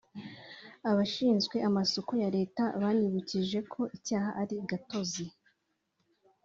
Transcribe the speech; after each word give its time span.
Abashinzwe 0.89 1.57
amasoko 1.67 2.11
ya 2.21 2.29
Leta 2.37 2.63
banibukijwe 2.81 3.59
ko 3.73 3.81
icyaha 3.97 4.29
ari 4.41 4.55
gatozi 4.71 5.25